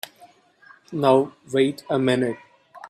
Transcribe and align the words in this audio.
Now 0.91 1.31
wait 1.53 1.83
a 1.87 1.99
minute! 1.99 2.37